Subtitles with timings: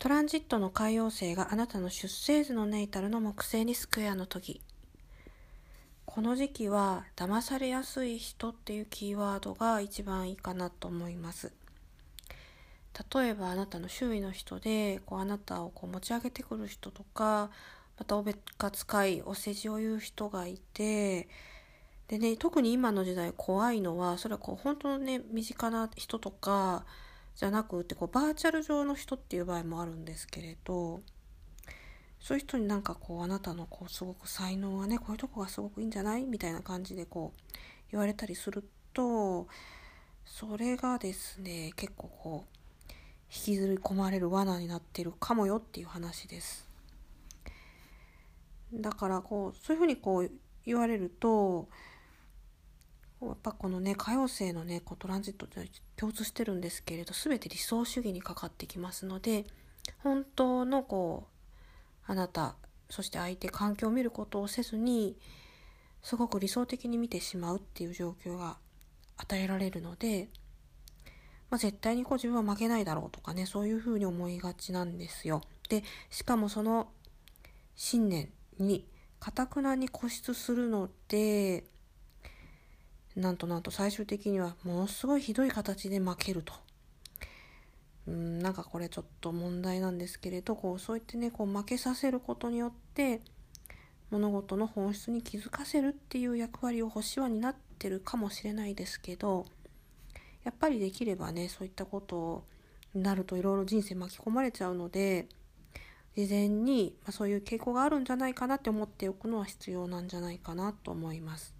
[0.00, 4.62] トランジットの海洋星があなたの出生図のネイタルの木星にスクエアの時。
[6.06, 11.52] この時期は騙されやすい人っていうキーワードが一番いいかなと思います。
[13.14, 17.50] 例えばあなたの周囲の人でこうあなたをこう持ち上げてくる人とか
[17.98, 21.28] またおべっか使いお世辞を言う人がいて
[22.08, 26.86] でね特に今の時代怖いのはそれはこう本当のね身近な人とか
[27.36, 31.00] じゃなくてこうバーチャル上の人っていう場合もあるんですけれど
[32.20, 37.40] そういう人になんかこうあなたのこうすごく才能がねこういうとこがすごくいいんじゃないみたいな感じでこう
[37.90, 39.48] 言われたりすると
[40.26, 42.60] それがですね結構こう
[43.32, 46.68] 引きずり込まれる罠になってるかもよっていう話です。
[48.72, 50.30] だからこうそういうふうにこう
[50.64, 51.68] 言われると
[53.22, 59.44] やっぱこのね歌謡星のねこうトランジットって共通してるんですけれど全て理想主義にかかってきますので
[60.02, 61.26] 本当のこ
[62.08, 62.56] うあなた
[62.88, 65.16] そして相手環境を見ることをせずに
[66.02, 68.56] すごく理想的に見てしまうっていう状況が
[69.16, 70.28] 与えられるので、
[71.50, 75.42] まあ、絶対にこう自分は負けないだろうとかねそういうふうに思いがちなんですよ。
[75.68, 76.88] でしかもその
[77.76, 78.86] 信念に
[79.20, 81.64] かたくなに固執するので
[83.20, 86.54] なんとなんと最終的にはものすごいひどい形で負けると。
[88.06, 93.20] うんなんかこれちょっと問題なんですけれどこうそう言ってねこう負けさせることによって
[94.10, 99.46] 物事の本質に気づかせるっていう役割を星は担ってるかもしれないですけど
[100.42, 102.44] やっぱりできればねそういったこと
[102.94, 105.28] になるといろいろ人生巻き込まれちゃうので
[106.16, 111.59] 事前に、まあ、そういう傾向があるんじゃないかなって思っておくのは必要なんじゃないかなと思います。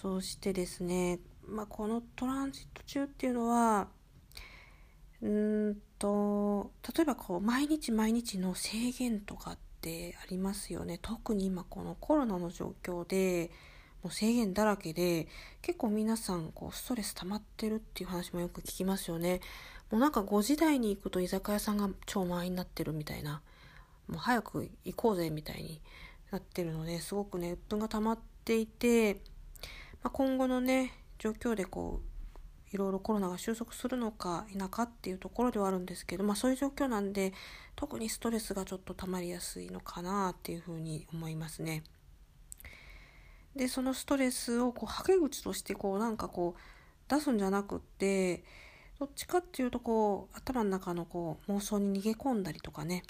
[0.00, 3.88] そしてですね、まあ、このトランジット中っていうのは
[5.20, 10.98] うんと例えばこう毎日毎日の制限とかってありますよね。
[11.02, 13.50] 特に今このコロナの状況で
[14.02, 15.28] もう制限だらけで
[15.60, 19.42] 結構皆さんこうストレス溜まってるっていう話もよく聞きますよね。
[19.90, 23.42] もうなんか5時台に行くと居酒屋さんが超満員になってるみたいな。
[24.08, 25.82] もう早く行こうぜみたいに
[26.30, 29.20] なってるのですごくね鬱憤が溜まっていて
[30.02, 32.10] まあ、今後のね状況でこう
[32.72, 37.32] いろいろコロナが収束するのか否かっていうところではあるんですけど、まあ、そういう状況なんで
[37.74, 41.82] 特にストレスがちょっと溜まりやすいのかなっていうふうに思いますね。
[43.56, 46.60] でそのストレスをこうはけ口としてこうなんかこう
[47.12, 48.44] 出すんじゃなくって
[49.00, 53.02] どっちかっていうとこう頭の中のこう妄想に逃げ込んだりとかね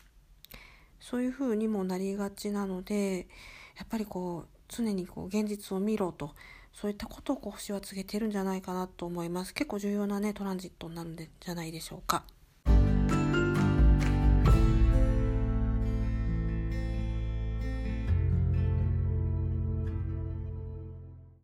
[0.98, 3.28] そういう風にもなりがちなので
[3.76, 6.34] やっぱりこう常にこう現実を見ろと
[6.72, 9.54] そういったことをこう星は告げてるんじゃないかなと思います。
[9.54, 12.24] 結構重要なね、トランジットになるんじゃないでしょうか。